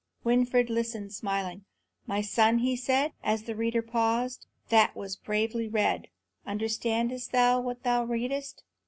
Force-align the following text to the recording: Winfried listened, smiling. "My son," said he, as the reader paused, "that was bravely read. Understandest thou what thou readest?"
Winfried 0.23 0.71
listened, 0.71 1.13
smiling. 1.13 1.63
"My 2.07 2.21
son," 2.21 2.57
said 2.75 3.09
he, 3.11 3.15
as 3.23 3.43
the 3.43 3.55
reader 3.55 3.83
paused, 3.83 4.47
"that 4.69 4.95
was 4.95 5.15
bravely 5.15 5.67
read. 5.67 6.07
Understandest 6.43 7.31
thou 7.31 7.59
what 7.61 7.83
thou 7.83 8.05
readest?" 8.05 8.63